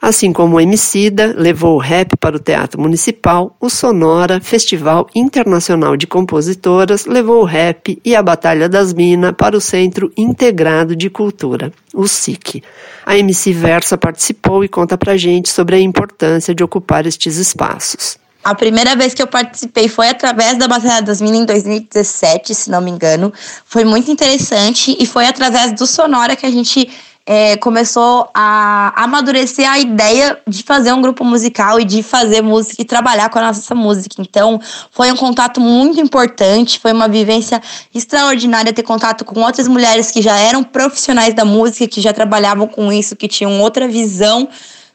Assim 0.00 0.32
como 0.32 0.56
o 0.56 0.60
Emicida 0.60 1.34
levou 1.36 1.74
o 1.74 1.80
rap 1.80 2.16
para 2.16 2.36
o 2.36 2.38
Teatro 2.38 2.80
Municipal, 2.80 3.56
o 3.60 3.68
Sonora, 3.68 4.40
Festival 4.40 5.08
Internacional 5.14 5.96
de 5.96 6.06
Compositoras, 6.06 7.04
levou 7.04 7.42
o 7.42 7.44
rap 7.44 8.00
e 8.04 8.14
a 8.14 8.22
Batalha 8.22 8.68
das 8.68 8.94
Minas 8.94 9.34
para 9.36 9.56
o 9.56 9.60
Centro 9.60 10.12
Integrado 10.16 10.94
de 10.94 11.10
Cultura, 11.10 11.72
o 11.92 12.06
SIC. 12.06 12.62
A 13.04 13.18
MC 13.18 13.52
Versa 13.52 13.98
participou 13.98 14.62
e 14.62 14.68
conta 14.68 14.96
pra 14.96 15.16
gente 15.16 15.48
sobre 15.48 15.74
a 15.74 15.80
importância 15.80 16.54
de 16.54 16.62
ocupar 16.62 17.04
estes 17.04 17.36
espaços. 17.36 18.18
A 18.48 18.54
primeira 18.54 18.96
vez 18.96 19.12
que 19.12 19.20
eu 19.20 19.26
participei 19.26 19.88
foi 19.88 20.08
através 20.08 20.56
da 20.56 20.66
Batalha 20.66 21.02
das 21.02 21.20
Minas 21.20 21.40
em 21.40 21.44
2017, 21.44 22.54
se 22.54 22.70
não 22.70 22.80
me 22.80 22.90
engano. 22.90 23.30
Foi 23.66 23.84
muito 23.84 24.10
interessante 24.10 24.96
e 24.98 25.04
foi 25.04 25.26
através 25.26 25.74
do 25.74 25.86
Sonora 25.86 26.34
que 26.34 26.46
a 26.46 26.50
gente 26.50 26.88
é, 27.26 27.58
começou 27.58 28.26
a 28.32 29.04
amadurecer 29.04 29.70
a 29.70 29.78
ideia 29.78 30.40
de 30.46 30.62
fazer 30.62 30.94
um 30.94 31.02
grupo 31.02 31.26
musical 31.26 31.78
e 31.78 31.84
de 31.84 32.02
fazer 32.02 32.40
música 32.40 32.80
e 32.80 32.86
trabalhar 32.86 33.28
com 33.28 33.38
a 33.38 33.48
nossa 33.48 33.74
música. 33.74 34.16
Então, 34.18 34.58
foi 34.92 35.12
um 35.12 35.16
contato 35.16 35.60
muito 35.60 36.00
importante, 36.00 36.80
foi 36.80 36.92
uma 36.92 37.06
vivência 37.06 37.60
extraordinária 37.94 38.72
ter 38.72 38.82
contato 38.82 39.26
com 39.26 39.42
outras 39.42 39.68
mulheres 39.68 40.10
que 40.10 40.22
já 40.22 40.38
eram 40.38 40.64
profissionais 40.64 41.34
da 41.34 41.44
música, 41.44 41.86
que 41.86 42.00
já 42.00 42.14
trabalhavam 42.14 42.66
com 42.66 42.90
isso, 42.90 43.14
que 43.14 43.28
tinham 43.28 43.60
outra 43.60 43.86
visão 43.86 44.48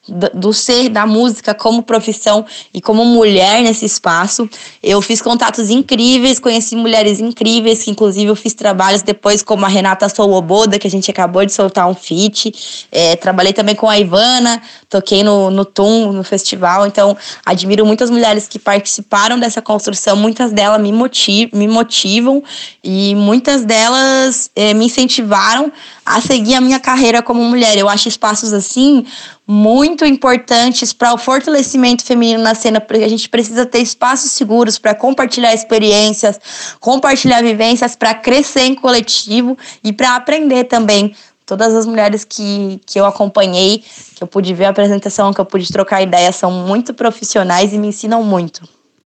do 0.07 0.51
ser 0.51 0.89
da 0.89 1.05
música 1.05 1.53
como 1.53 1.81
profissão 1.81 2.45
e 2.74 2.81
como 2.81 3.05
mulher 3.05 3.62
nesse 3.62 3.86
espaço. 3.86 4.50
Eu 4.81 5.01
fiz 5.01 5.22
contatos 5.22 5.69
incríveis, 5.69 6.39
conheci 6.39 6.75
mulheres 6.75 7.22
incríveis, 7.22 7.83
que 7.83 7.91
inclusive 7.91 8.25
eu 8.25 8.36
fiz 8.36 8.53
trabalhos 8.53 9.01
depois 9.01 9.41
como 9.41 9.65
a 9.65 9.69
Renata 9.69 10.10
Soloboda, 10.10 10.77
que 10.77 10.88
a 10.88 10.91
gente 10.91 11.10
acabou 11.10 11.45
de 11.45 11.53
soltar 11.53 11.88
um 11.88 11.95
feat. 11.95 12.88
É, 12.91 13.15
trabalhei 13.15 13.53
também 13.53 13.75
com 13.75 13.88
a 13.88 13.98
Ivana, 13.98 14.62
toquei 14.89 15.24
no, 15.24 15.50
no 15.50 15.63
TUM, 15.63 16.12
no 16.12 16.24
festival. 16.24 16.86
Então, 16.86 17.15
admiro 17.45 17.86
muitas 17.86 18.10
mulheres 18.10 18.45
que 18.45 18.60
participaram 18.60 19.39
dessa 19.39 19.62
construção, 19.62 20.17
muitas 20.17 20.51
delas 20.51 20.81
me, 20.81 20.91
motiv 20.91 21.50
me 21.53 21.67
motivam 21.67 22.43
e 22.83 23.15
muitas 23.15 23.63
delas 23.63 24.51
é, 24.53 24.74
me 24.74 24.86
incentivaram 24.88 25.72
a 26.05 26.19
seguir 26.22 26.55
a 26.55 26.62
minha 26.62 26.79
carreira 26.79 27.22
como 27.22 27.43
mulher. 27.43 27.77
Eu 27.77 27.88
acho 27.88 28.07
espaços 28.07 28.53
assim 28.53 29.05
muito 29.48 30.05
importantes 30.05 30.93
para 30.93 31.13
o 31.13 31.17
fortalecimento 31.17 32.03
feminino 32.03 32.41
na 32.41 32.55
cena, 32.55 32.79
porque 32.79 33.03
a 33.03 33.10
gente 33.10 33.27
precisa 33.29 33.65
ter 33.65 33.79
espaços 33.79 34.31
seguros 34.31 34.77
para 34.77 34.95
compartilhar 34.95 35.53
experiências, 35.53 36.39
compartilhar 36.79 37.41
vivências, 37.41 37.95
para 37.95 38.13
crescer 38.13 38.63
em 38.63 38.75
coletivo 38.75 39.57
e 39.83 39.91
para 39.91 40.15
aprender 40.15 40.65
também. 40.65 41.15
Todas 41.45 41.74
as 41.75 41.86
mulheres 41.86 42.24
que, 42.24 42.79
que 42.86 42.98
eu 42.98 43.05
acompanhei, 43.05 43.83
que 44.15 44.24
eu 44.24 44.27
pude 44.27 44.53
ver 44.53 44.65
a 44.65 44.69
apresentação, 44.69 45.33
que 45.33 45.41
eu 45.41 45.45
pude 45.45 45.72
trocar 45.72 46.01
ideia, 46.01 46.31
são 46.31 46.50
muito 46.51 46.93
profissionais 46.93 47.74
e 47.74 47.77
me 47.77 47.88
ensinam 47.88 48.24
muito. 48.24 48.62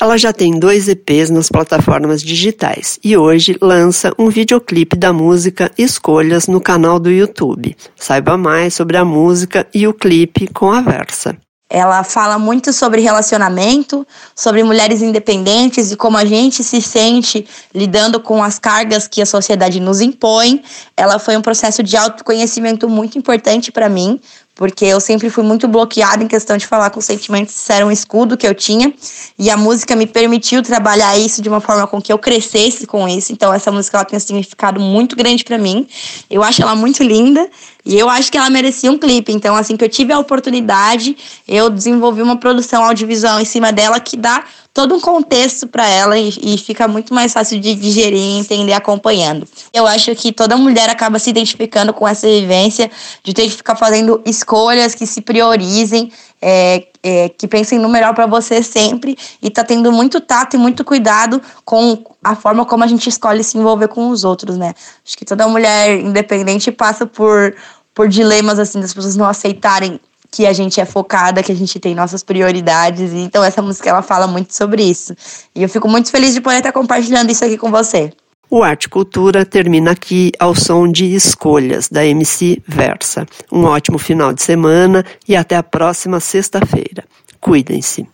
Ela 0.02 0.18
já 0.18 0.34
tem 0.34 0.60
dois 0.60 0.90
EPs 0.90 1.30
nas 1.30 1.48
plataformas 1.48 2.22
digitais 2.22 3.00
e 3.02 3.16
hoje 3.16 3.58
lança 3.62 4.12
um 4.20 4.28
videoclipe 4.28 4.98
da 4.98 5.14
música 5.14 5.72
Escolhas 5.78 6.48
no 6.48 6.60
canal 6.60 7.00
do 7.00 7.10
YouTube. 7.10 7.78
Saiba 7.96 8.38
mais 8.38 8.74
sobre 8.74 8.98
a 8.98 9.06
música 9.06 9.66
e 9.74 9.88
o 9.88 9.94
clipe 9.94 10.48
com 10.48 10.70
a 10.70 10.82
Versa. 10.82 11.38
Ela 11.70 12.04
fala 12.04 12.38
muito 12.38 12.72
sobre 12.74 13.02
relacionamento, 13.02 14.06
sobre 14.36 14.64
mulheres 14.64 15.02
independentes 15.02 15.92
e 15.92 15.96
como 15.96 16.18
a 16.18 16.26
gente 16.26 16.62
se 16.62 16.82
sente 16.82 17.48
lidando 17.74 18.20
com 18.20 18.44
as 18.44 18.60
cargas 18.60 19.08
que 19.08 19.22
a 19.22 19.26
sociedade 19.26 19.80
nos 19.80 20.02
impõe. 20.02 20.62
Ela 20.96 21.18
foi 21.20 21.38
um 21.38 21.42
processo 21.42 21.82
de 21.82 21.96
autoconhecimento 21.96 22.88
muito 22.88 23.18
importante 23.18 23.72
para 23.72 23.90
mim, 23.90 24.20
porque 24.56 24.86
eu 24.86 25.02
sempre 25.02 25.30
fui 25.30 25.44
muito 25.44 25.68
bloqueada 25.68 26.24
em 26.24 26.28
questão 26.28 26.56
de 26.56 26.66
falar 26.66 26.90
com 26.90 27.02
sentimentos, 27.02 27.54
isso 27.54 27.72
era 27.72 27.86
um 27.86 27.92
escudo 27.92 28.38
que 28.38 28.48
eu 28.48 28.56
tinha, 28.56 28.94
e 29.38 29.50
a 29.50 29.58
música 29.58 29.96
me 29.96 30.08
permitiu 30.08 30.64
trabalhar 30.64 31.18
isso 31.18 31.42
de 31.42 31.50
uma 31.50 31.60
forma 31.60 31.86
com 31.86 32.02
que 32.02 32.12
eu 32.12 32.18
crescesse 32.18 32.88
com 32.88 33.08
isso. 33.08 33.34
Então 33.34 33.54
essa 33.54 33.72
música 33.72 33.98
ela 33.98 34.06
tem 34.06 34.16
um 34.16 34.20
significado 34.20 34.80
muito 34.80 35.16
grande 35.16 35.44
para 35.44 35.58
mim. 35.58 35.86
Eu 36.30 36.42
acho 36.42 36.62
ela 36.62 36.76
muito 36.76 37.04
linda 37.04 37.50
e 37.86 37.98
eu 37.98 38.10
acho 38.10 38.32
que 38.32 38.38
ela 38.38 38.50
merecia 38.50 38.92
um 38.92 38.98
clipe. 38.98 39.32
Então 39.32 39.56
assim 39.56 39.78
que 39.78 39.84
eu 39.84 39.90
tive 39.90 40.12
a 40.12 40.20
oportunidade, 40.20 41.16
eu 41.48 41.70
desenvolvi 41.70 42.22
uma 42.22 42.38
produção 42.38 42.84
audiovisual 42.84 43.40
em 43.40 43.46
cima 43.46 43.72
dela 43.72 44.00
que 44.00 44.18
dá 44.18 44.44
todo 44.76 44.94
um 44.94 45.00
contexto 45.00 45.68
para 45.68 45.88
ela 45.88 46.20
e, 46.20 46.34
e, 46.42 46.58
fica 46.58 46.86
muito 46.86 47.14
mais 47.14 47.32
fácil 47.32 47.62
de 47.62 47.76
digerir 47.76 48.20
e 48.20 48.40
entender 48.40 48.74
acompanhando. 48.74 49.48
Eu 49.74 49.88
acho 49.88 50.14
que 50.16 50.34
toda 50.34 50.58
mulher 50.58 50.90
acaba 50.90 51.18
se 51.18 51.30
identificando 51.30 51.94
com 51.94 52.06
essa 52.06 52.28
vivência 52.28 52.92
de 53.24 53.34
ter 53.34 53.44
que 53.44 53.52
ficar 53.52 53.78
fazendo 53.78 54.22
escolhas 54.26 54.94
que 54.94 55.08
se 55.08 55.22
priorizem, 55.22 56.12
é, 56.42 56.88
é, 57.02 57.30
que 57.30 57.48
pensem 57.48 57.80
no 57.80 57.88
melhor 57.88 58.14
para 58.14 58.26
você 58.26 58.62
sempre 58.62 59.18
e 59.42 59.50
tá 59.50 59.64
tendo 59.64 59.94
muito 59.94 60.20
tato 60.20 60.58
e 60.58 60.60
muito 60.60 60.84
cuidado 60.84 61.42
com 61.64 62.04
a 62.22 62.36
forma 62.36 62.66
como 62.66 62.84
a 62.84 62.88
gente 62.88 63.08
escolhe 63.08 63.46
se 63.46 63.58
envolver 63.58 63.88
com 63.88 64.10
os 64.10 64.26
outros, 64.26 64.58
né? 64.58 64.74
Acho 65.06 65.18
que 65.18 65.24
toda 65.24 65.48
mulher 65.48 65.98
independente 66.02 66.70
passa 66.70 67.06
por 67.06 67.56
por 67.96 68.10
dilemas 68.10 68.60
assim 68.60 68.80
das 68.80 68.94
pessoas 68.94 69.16
não 69.16 69.26
aceitarem 69.26 70.00
que 70.30 70.46
a 70.46 70.52
gente 70.52 70.82
é 70.82 70.86
focada, 70.86 71.42
que 71.42 71.52
a 71.52 71.56
gente 71.56 71.80
tem 71.80 71.96
nossas 71.96 72.22
prioridades. 72.22 73.14
Então 73.14 73.42
essa 73.42 73.62
música 73.62 73.90
ela 73.90 74.02
fala 74.02 74.28
muito 74.28 74.54
sobre 74.54 74.84
isso. 74.84 75.16
E 75.56 75.64
eu 75.64 75.70
fico 75.70 75.88
muito 75.88 76.12
feliz 76.12 76.34
de 76.34 76.42
poder 76.42 76.58
estar 76.58 76.74
compartilhando 76.74 77.32
isso 77.32 77.46
aqui 77.46 77.58
com 77.58 77.72
você. 77.72 78.12
O 78.50 78.62
Arte 78.62 78.88
Cultura 78.88 79.46
termina 79.46 79.92
aqui 79.92 80.32
ao 80.38 80.54
som 80.54 80.92
de 80.92 81.16
Escolhas, 81.16 81.90
da 81.90 82.06
MC 82.06 82.62
Versa. 82.68 83.26
Um 83.52 83.64
ótimo 83.64 83.98
final 83.98 84.34
de 84.34 84.44
semana 84.44 85.04
e 85.28 85.36
até 85.36 85.56
a 85.56 85.64
próxima 85.64 86.20
sexta-feira. 86.20 87.06
Cuidem-se. 87.40 88.08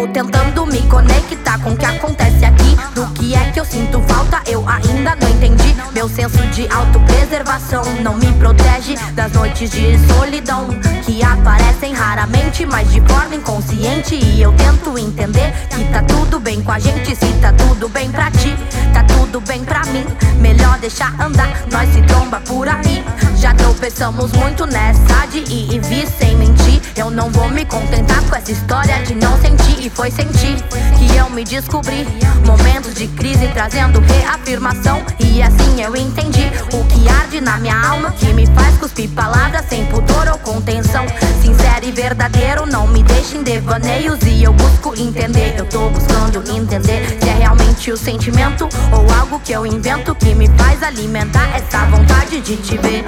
Tentando 0.00 0.64
me 0.66 0.80
conectar 0.82 1.58
com 1.58 1.70
o 1.70 1.76
que 1.76 1.84
acontece 1.84 2.44
aqui. 2.44 2.76
Do 2.94 3.06
que 3.08 3.34
é 3.34 3.50
que 3.50 3.60
eu 3.60 3.64
sinto 3.64 4.00
falta, 4.02 4.40
eu 4.46 4.66
ainda 4.66 5.14
não 5.20 5.28
entendi. 5.28 5.76
Meu 5.92 6.08
senso 6.08 6.38
de 6.48 6.66
autopreservação 6.72 7.82
não 8.02 8.16
me 8.16 8.32
protege 8.32 8.94
das 9.14 9.30
noites 9.32 9.70
de 9.70 9.98
solidão 10.14 10.68
que 11.04 11.22
aparecem 11.22 11.92
raramente, 11.92 12.64
mas 12.64 12.90
de 12.90 13.00
forma 13.02 13.34
inconsciente. 13.34 14.14
E 14.14 14.40
eu 14.40 14.52
tento 14.52 14.98
entender 14.98 15.52
que 15.70 15.84
tá 15.92 16.02
tudo 16.02 16.40
bem 16.40 16.62
com 16.62 16.72
a 16.72 16.78
gente, 16.78 17.14
se 17.14 17.32
tá 17.40 17.52
tudo 17.52 17.88
bem 17.88 18.10
pra 18.10 18.30
ti, 18.30 18.56
tá 18.94 19.04
tudo 19.04 19.40
bem 19.42 19.62
pra 19.64 19.84
mim. 19.86 20.06
Melhor 20.40 20.78
deixar 20.78 21.14
andar, 21.20 21.50
nós 21.70 21.92
se 21.92 22.00
tromba 22.02 22.40
por 22.40 22.66
aí. 22.66 23.04
Já 23.36 23.54
tropeçamos 23.54 24.32
muito 24.32 24.64
nessa 24.66 25.26
de 25.32 25.38
ir 25.38 25.74
e 25.74 25.78
vir 25.80 26.06
sem 26.06 26.36
mentir. 26.36 26.80
Eu 26.94 27.10
não 27.10 27.30
vou 27.30 27.48
me 27.50 27.64
contentar 27.64 28.22
com 28.28 28.36
essa 28.36 28.52
história 28.52 29.02
de 29.02 29.14
não 29.14 29.40
sentir. 29.40 29.81
E 29.82 29.90
foi 29.90 30.12
sentir 30.12 30.62
que 30.96 31.16
eu 31.16 31.28
me 31.28 31.42
descobri. 31.42 32.06
Momentos 32.46 32.94
de 32.94 33.08
crise 33.08 33.48
trazendo 33.48 33.98
reafirmação. 33.98 35.02
E 35.18 35.42
assim 35.42 35.82
eu 35.82 35.96
entendi 35.96 36.52
o 36.72 36.84
que 36.84 37.08
arde 37.08 37.40
na 37.40 37.58
minha 37.58 37.76
alma. 37.76 38.12
Que 38.12 38.32
me 38.32 38.46
faz 38.46 38.78
cuspir 38.78 39.10
palavras 39.10 39.64
sem 39.68 39.84
pudor 39.86 40.28
ou 40.28 40.38
contenção. 40.38 41.04
Sincero 41.42 41.84
e 41.84 41.90
verdadeiro, 41.90 42.64
não 42.64 42.86
me 42.86 43.02
deixe 43.02 43.36
em 43.36 43.42
devaneios. 43.42 44.20
E 44.22 44.44
eu 44.44 44.52
busco 44.52 44.94
entender. 44.96 45.56
Eu 45.58 45.66
tô 45.66 45.90
buscando 45.90 46.48
entender 46.48 47.18
se 47.20 47.28
é 47.28 47.34
realmente 47.38 47.90
o 47.90 47.96
sentimento 47.96 48.68
ou 48.92 49.12
algo 49.18 49.40
que 49.40 49.50
eu 49.50 49.66
invento 49.66 50.14
que 50.14 50.32
me 50.32 50.46
faz 50.56 50.80
alimentar 50.80 51.56
essa 51.56 51.86
vontade 51.86 52.40
de 52.40 52.56
te 52.56 52.78
ver. 52.78 53.04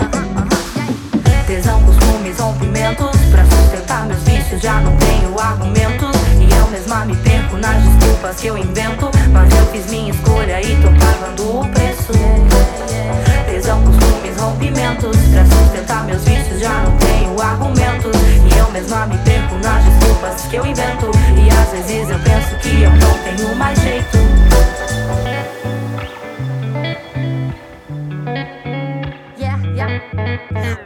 Tesão, 1.47 1.81
costumes, 2.25 2.39
rompimentos 2.39 3.17
Pra 3.31 3.45
sustentar 3.45 4.07
meus 4.07 4.23
vícios 4.23 4.63
já 4.63 4.81
não 4.81 4.97
tenho 4.97 5.39
argumentos 5.39 6.11
E 6.41 6.55
eu 6.55 6.71
mesma 6.71 7.05
me 7.05 7.17
perco 7.17 7.57
nas 7.57 7.83
desculpas 7.83 8.37
que 8.37 8.47
eu 8.47 8.59
invento. 8.59 9.11
Mas 9.31 9.53
eu 9.55 9.67
fiz 9.67 9.91
minha 9.91 10.11
escolha 10.11 10.61
e 10.61 10.77
tô 10.77 10.89
pagando 10.89 11.61
o 11.61 11.69
preço. 11.69 12.13
Tesão, 13.47 13.83
costumes, 13.83 14.37
rompimentos. 14.39 15.17
Pra 15.33 15.45
sustentar 15.45 16.05
meus 16.05 16.23
vícios 16.25 16.61
já 16.61 16.83
não 16.83 16.97
tenho 16.97 17.41
argumentos. 17.41 18.13
E 18.51 18.59
eu 18.59 18.71
mesma 18.71 19.07
me 19.07 19.19
perco 19.19 19.55
nas 19.57 19.85
desculpas 19.85 20.43
que 20.49 20.57
eu 20.57 20.67
invento. 20.67 21.11
E 21.37 21.51
às 21.51 21.87
vezes 21.87 22.11
eu 22.11 22.19
penso 22.21 22.57
que 22.57 22.83
eu 22.83 22.91
não 22.91 23.37
tenho 23.37 23.57
mais 23.57 23.79
jeito 23.81 24.54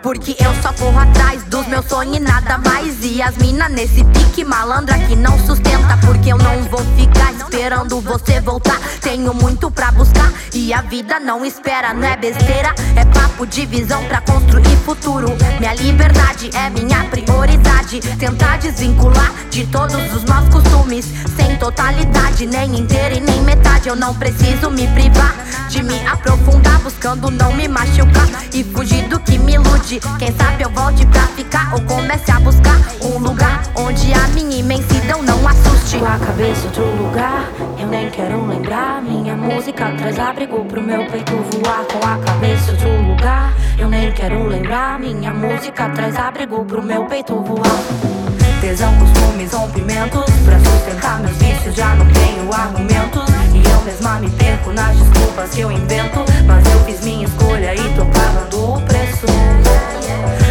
Porque 0.03 0.37
eu 0.39 0.55
só 0.63 0.73
corro 0.73 0.99
atrás 0.99 1.43
dos 1.45 1.67
meus 1.67 1.87
sonhos 1.87 2.17
e 2.17 2.21
nada 2.21 2.59
mais. 2.59 3.05
E 3.05 3.21
as 3.21 3.37
mina 3.37 3.69
nesse 3.69 4.05
pique 4.05 4.45
malandra 4.45 4.99
que 5.01 5.17
não 5.17 5.39
sustenta. 5.47 5.97
Porque 6.05 6.33
eu 6.33 6.39
não 6.39 6.63
vou 6.65 6.81
ficar 6.97 7.33
esperando 7.33 8.01
você 8.01 8.41
voltar. 8.41 8.79
Tenho 9.01 9.35
muito 9.35 9.71
pra 9.71 9.91
buscar 9.91 10.33
e 10.53 10.73
a 10.73 10.83
vida 10.83 11.19
não 11.21 11.45
espera. 11.45 11.93
Não 11.95 12.07
é 12.07 12.17
besteira, 12.17 12.75
é 12.97 13.05
papo 13.05 13.47
de 13.47 13.67
visão 13.67 14.03
pra 14.05 14.21
construir 14.21 14.77
futuro. 14.85 15.29
Minha 15.59 15.75
liberdade 15.75 16.51
é 16.55 16.71
minha 16.71 17.05
prioridade. 17.05 18.01
Tentar 18.19 18.59
desvincular 18.59 19.33
de 19.51 19.67
todos 19.67 20.13
os 20.15 20.25
maus 20.25 20.49
costumes. 20.49 21.07
Sem 21.37 21.57
totalidade, 21.57 22.47
nem 22.47 22.79
inteira 22.79 23.15
e 23.15 23.21
nem 23.21 23.43
metade. 23.43 23.89
Eu 23.89 23.97
não 23.97 24.15
preciso 24.15 24.71
me 24.71 24.87
privar 24.89 25.35
de 25.69 25.83
me 25.83 26.07
aprofundar. 26.07 26.79
Buscando 26.81 27.31
não 27.31 27.53
me 27.55 27.69
machucar 27.69 28.29
e 28.53 28.65
fugir 28.65 29.09
do 29.09 29.21
que 29.21 29.39
me 29.39 29.48
Quem 29.89 30.31
sabe 30.37 30.65
eu 30.65 30.69
volte 30.69 31.07
pra 31.07 31.23
ficar 31.29 31.73
ou 31.73 31.81
comece 31.81 32.31
a 32.31 32.39
buscar 32.41 32.79
um 33.03 33.19
lugar 33.21 33.63
onde 33.75 34.13
a 34.13 34.29
minha 34.35 34.59
imensidão 34.59 35.23
não 35.23 35.49
assuste. 35.49 35.97
Com 35.97 36.05
a 36.05 36.19
cabeça 36.19 36.67
outro 36.67 36.85
lugar, 36.85 37.51
eu 37.81 37.87
nem 37.87 38.11
quero 38.11 38.45
lembrar. 38.45 39.01
Minha 39.01 39.35
música 39.35 39.91
traz 39.97 40.19
abrigo 40.19 40.63
pro 40.67 40.83
meu 40.83 41.07
peito 41.07 41.33
voar. 41.37 41.87
Com 41.87 42.07
a 42.07 42.19
cabeça 42.19 42.73
outro 42.73 43.01
lugar, 43.01 43.55
eu 43.79 43.89
nem 43.89 44.13
quero 44.13 44.47
lembrar. 44.47 45.01
Minha 45.01 45.33
música 45.33 45.89
traz 45.89 46.17
abrigo 46.17 46.63
pro 46.67 46.83
meu 46.83 47.07
peito 47.07 47.35
voar. 47.41 48.48
Tesão, 48.61 48.93
costumes, 48.99 49.53
rompimentos. 49.53 50.25
Pra 50.45 50.59
sustentar 50.59 51.21
meus 51.21 51.37
vícios 51.37 51.77
já 51.77 51.95
não 51.95 52.07
tenho 52.07 52.53
argumentos 52.53 53.25
E 53.55 53.71
eu 53.71 53.81
mesma 53.83 54.19
me 54.19 54.29
perco 54.31 54.73
nas 54.73 54.97
desculpas 54.97 55.51
que 55.51 55.61
eu 55.61 55.71
invento. 55.71 56.25
Mas 56.45 56.67
eu 56.73 56.81
fiz 56.85 57.01
minha 57.03 57.25
escolha 57.25 57.75
e 57.75 57.95
tô 57.95 58.05
pagando 58.07 58.75
o 58.75 58.81
preço. 58.83 59.27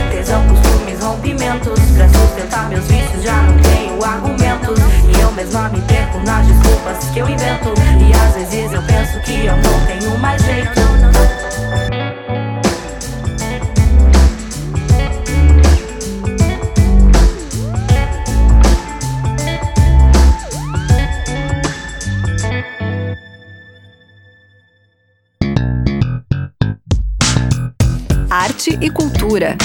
Tesão, 0.09 0.41
costumes, 0.47 0.99
rompimentos. 1.01 1.79
Pra 1.95 2.07
sustentar 2.07 2.69
meus 2.69 2.85
vícios 2.85 3.23
já 3.23 3.41
não 3.41 3.57
tenho 3.59 4.03
argumentos. 4.03 4.79
E 5.13 5.21
eu 5.21 5.31
mesma 5.33 5.69
me 5.69 5.81
perco 5.81 6.19
nas 6.19 6.45
desculpas 6.47 7.09
que 7.13 7.19
eu 7.19 7.29
invento. 7.29 7.73
E 7.99 8.13
às 8.13 8.49
vezes 8.49 8.71
eu 8.71 8.81
penso 8.83 9.19
que 9.21 9.45
eu 9.45 9.55
não 9.57 9.85
tenho 9.85 10.17
mais 10.17 10.41
jeito 10.43 10.87
e 28.79 28.89
cultura. 28.89 29.55